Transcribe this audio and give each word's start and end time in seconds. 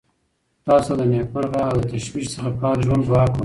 تاسو 0.67 0.89
ته 0.97 0.99
د 0.99 1.01
نېکمرغه 1.11 1.59
او 1.69 1.73
له 1.79 1.85
تشویش 1.93 2.25
څخه 2.35 2.49
پاک 2.59 2.77
ژوند 2.85 3.03
دعا 3.07 3.25
کوم. 3.29 3.39